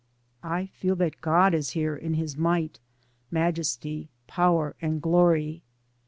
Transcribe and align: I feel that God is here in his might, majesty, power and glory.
I 0.41 0.65
feel 0.65 0.95
that 0.95 1.21
God 1.21 1.53
is 1.53 1.69
here 1.77 1.95
in 1.95 2.15
his 2.15 2.35
might, 2.35 2.79
majesty, 3.29 4.09
power 4.25 4.75
and 4.81 4.99
glory. 4.99 5.61